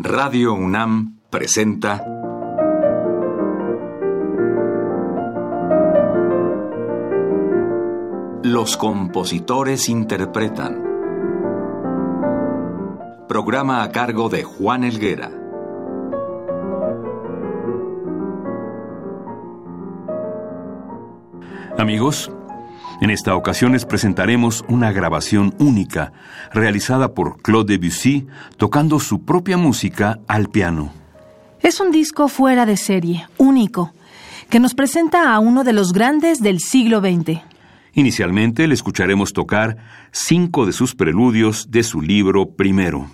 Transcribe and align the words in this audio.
Radio 0.00 0.54
UNAM 0.54 1.18
presenta 1.28 2.04
Los 8.44 8.76
compositores 8.76 9.88
interpretan. 9.88 10.84
Programa 13.26 13.82
a 13.82 13.90
cargo 13.90 14.28
de 14.28 14.44
Juan 14.44 14.84
Elguera. 14.84 15.32
Amigos, 21.76 22.30
en 23.00 23.10
esta 23.10 23.34
ocasión 23.34 23.72
les 23.72 23.84
presentaremos 23.84 24.64
una 24.68 24.92
grabación 24.92 25.54
única 25.58 26.12
realizada 26.52 27.14
por 27.14 27.40
Claude 27.42 27.78
Debussy 27.78 28.26
tocando 28.56 28.98
su 28.98 29.24
propia 29.24 29.56
música 29.56 30.18
al 30.26 30.48
piano. 30.48 30.92
Es 31.60 31.80
un 31.80 31.90
disco 31.90 32.28
fuera 32.28 32.66
de 32.66 32.76
serie, 32.76 33.26
único, 33.36 33.92
que 34.48 34.60
nos 34.60 34.74
presenta 34.74 35.32
a 35.32 35.38
uno 35.38 35.64
de 35.64 35.72
los 35.72 35.92
grandes 35.92 36.40
del 36.40 36.60
siglo 36.60 37.00
XX. 37.00 37.40
Inicialmente 37.94 38.66
le 38.66 38.74
escucharemos 38.74 39.32
tocar 39.32 39.76
cinco 40.12 40.66
de 40.66 40.72
sus 40.72 40.94
preludios 40.94 41.70
de 41.70 41.82
su 41.82 42.00
libro 42.00 42.50
primero. 42.50 43.08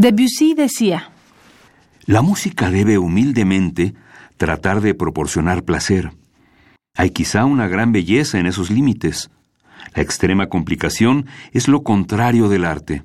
Debussy 0.00 0.54
decía, 0.54 1.10
La 2.06 2.22
música 2.22 2.70
debe 2.70 2.96
humildemente 2.96 3.92
tratar 4.38 4.80
de 4.80 4.94
proporcionar 4.94 5.62
placer. 5.62 6.12
Hay 6.96 7.10
quizá 7.10 7.44
una 7.44 7.68
gran 7.68 7.92
belleza 7.92 8.38
en 8.38 8.46
esos 8.46 8.70
límites. 8.70 9.30
La 9.94 10.00
extrema 10.00 10.46
complicación 10.46 11.26
es 11.52 11.68
lo 11.68 11.82
contrario 11.82 12.48
del 12.48 12.64
arte. 12.64 13.02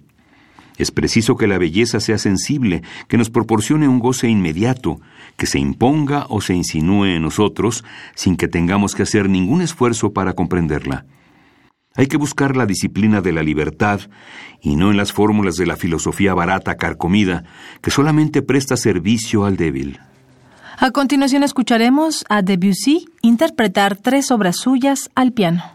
Es 0.78 0.92
preciso 0.92 1.36
que 1.36 1.48
la 1.48 1.58
belleza 1.58 2.00
sea 2.00 2.18
sensible, 2.18 2.82
que 3.10 3.18
nos 3.18 3.30
proporcione 3.30 3.90
un 3.90 4.00
goce 4.00 4.30
inmediato, 4.30 5.02
que 5.36 5.48
se 5.48 5.60
imponga 5.60 6.28
o 6.30 6.40
se 6.40 6.56
insinúe 6.56 7.08
en 7.08 7.24
nosotros 7.24 7.84
sin 8.16 8.38
que 8.38 8.48
tengamos 8.48 8.96
que 8.96 9.04
hacer 9.04 9.28
ningún 9.28 9.62
esfuerzo 9.62 10.14
para 10.14 10.32
comprenderla. 10.32 11.04
Hay 11.96 12.08
que 12.08 12.18
buscar 12.18 12.58
la 12.58 12.66
disciplina 12.66 13.22
de 13.22 13.32
la 13.32 13.42
libertad 13.42 14.02
y 14.62 14.76
no 14.76 14.92
en 14.92 14.98
las 14.98 15.14
fórmulas 15.14 15.56
de 15.56 15.66
la 15.66 15.78
filosofía 15.78 16.34
barata 16.34 16.76
carcomida 16.76 17.44
que 17.82 17.92
solamente 17.92 18.42
presta 18.42 18.76
servicio 18.76 19.46
al 19.46 19.56
débil. 19.56 20.00
A 20.78 20.92
continuación 20.92 21.44
escucharemos 21.44 22.26
a 22.28 22.42
Debussy 22.42 23.06
interpretar 23.22 23.96
tres 23.96 24.30
obras 24.30 24.58
suyas 24.58 25.10
al 25.16 25.32
piano. 25.32 25.75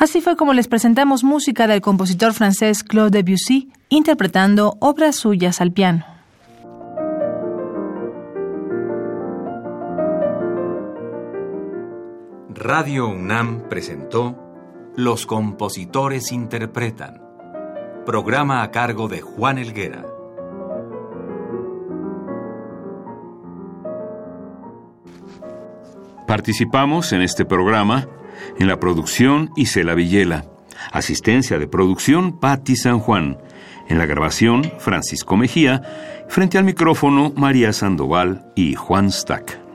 Así 0.00 0.22
fue 0.22 0.34
como 0.34 0.54
les 0.54 0.66
presentamos 0.66 1.24
música 1.24 1.66
del 1.66 1.82
compositor 1.82 2.32
francés 2.32 2.82
Claude 2.82 3.22
Debussy 3.22 3.70
interpretando 3.90 4.78
obras 4.80 5.16
suyas 5.16 5.60
al 5.60 5.72
piano. 5.72 6.06
Radio 12.48 13.08
UNAM 13.08 13.68
presentó 13.68 14.38
Los 14.96 15.26
compositores 15.26 16.32
interpretan, 16.32 17.20
programa 18.06 18.62
a 18.62 18.70
cargo 18.70 19.06
de 19.06 19.20
Juan 19.20 19.58
Elguera. 19.58 20.09
Participamos 26.30 27.12
en 27.12 27.22
este 27.22 27.44
programa 27.44 28.06
en 28.60 28.68
la 28.68 28.78
producción, 28.78 29.50
Isela 29.56 29.94
Villela. 29.94 30.44
Asistencia 30.92 31.58
de 31.58 31.66
producción, 31.66 32.38
Patti 32.38 32.76
San 32.76 33.00
Juan. 33.00 33.38
En 33.88 33.98
la 33.98 34.06
grabación, 34.06 34.62
Francisco 34.78 35.36
Mejía. 35.36 35.82
Frente 36.28 36.56
al 36.56 36.62
micrófono, 36.62 37.32
María 37.34 37.72
Sandoval 37.72 38.46
y 38.54 38.76
Juan 38.76 39.10
Stack. 39.10 39.69